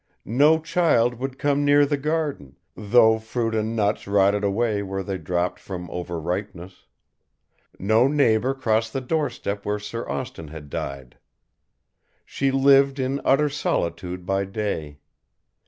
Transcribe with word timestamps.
No 0.25 0.59
child 0.59 1.19
would 1.19 1.37
come 1.37 1.63
near 1.63 1.85
the 1.85 1.95
garden, 1.95 2.57
though 2.75 3.19
fruit 3.19 3.53
and 3.53 3.75
nuts 3.75 4.07
rotted 4.07 4.43
away 4.43 4.81
where 4.81 5.03
they 5.03 5.19
dropped 5.19 5.59
from 5.59 5.87
overripeness. 5.91 6.87
No 7.77 8.07
neighbor 8.07 8.55
crossed 8.55 8.93
the 8.93 9.01
doorstep 9.01 9.63
where 9.63 9.77
Sir 9.77 10.09
Austin 10.09 10.47
had 10.47 10.71
died. 10.71 11.19
She 12.25 12.49
lived 12.49 12.97
in 12.97 13.21
utter 13.23 13.47
solitude 13.47 14.25
by 14.25 14.45
day. 14.45 14.97